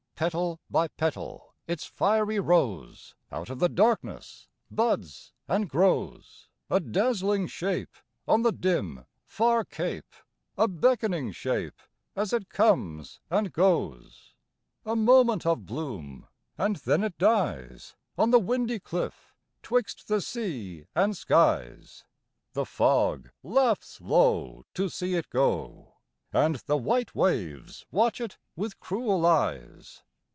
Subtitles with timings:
[0.21, 7.47] Petal by petal its fiery rose Out of the darkness buds and grows; A dazzling
[7.47, 7.95] shape
[8.27, 10.13] on the dim, far cape,
[10.59, 11.81] A beckoning shape
[12.15, 14.35] as it comes and goes.
[14.85, 19.33] A moment of bloom, and then it dies On the windy cliff
[19.63, 22.03] 'twixt the sea and skies.
[22.53, 25.95] The fog laughs low to see it go,
[26.31, 30.03] And the white waves watch it with cruel eyes.